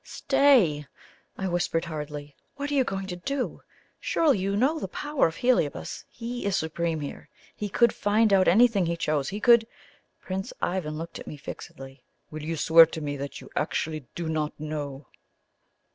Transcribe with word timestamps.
"Stay!" 0.03 0.87
I 1.37 1.47
whispered 1.47 1.85
hurriedly, 1.85 2.35
"What 2.55 2.71
are 2.71 2.73
you 2.73 2.83
going 2.83 3.05
to 3.05 3.15
do? 3.15 3.61
Surely 3.99 4.39
you 4.39 4.57
know 4.57 4.79
the 4.79 4.87
power 4.87 5.27
of 5.27 5.35
Heliobas. 5.35 6.05
He 6.09 6.43
is 6.47 6.55
supreme 6.55 7.01
here. 7.01 7.29
He 7.55 7.69
could 7.69 7.93
find 7.93 8.33
out 8.33 8.47
anything 8.47 8.87
he 8.87 8.97
chose. 8.97 9.29
He 9.29 9.39
could" 9.39 9.67
Prince 10.25 10.53
Ivan 10.59 10.97
looked 10.97 11.19
at 11.19 11.27
me 11.27 11.37
fixedly. 11.37 12.03
"Will 12.31 12.41
you 12.41 12.57
swear 12.57 12.87
to 12.87 12.99
me 12.99 13.15
that 13.17 13.41
you 13.41 13.51
actually 13.55 14.07
do 14.15 14.27
not 14.27 14.59
know?" 14.59 15.05